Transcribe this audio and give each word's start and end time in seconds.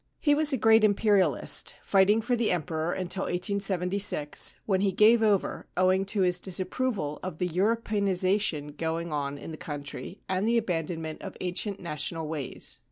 He 0.19 0.33
was 0.33 0.51
a 0.51 0.57
great 0.57 0.83
Imperialist, 0.83 1.75
fighting 1.83 2.21
for 2.21 2.35
the 2.35 2.49
Emperor 2.49 2.91
until 2.91 3.25
1876, 3.25 4.55
when 4.65 4.81
he 4.81 4.91
gave 4.91 5.21
over 5.21 5.67
owing 5.77 6.05
to 6.05 6.21
his 6.21 6.39
disapproval 6.39 7.19
of 7.21 7.37
the 7.37 7.47
Europeanisation 7.47 8.75
going 8.77 9.13
on 9.13 9.37
in 9.37 9.51
the 9.51 9.57
country 9.57 10.19
and 10.27 10.47
the 10.47 10.57
abandonment 10.57 11.21
of 11.21 11.37
ancient 11.39 11.79
national 11.79 12.27
ways. 12.27 12.79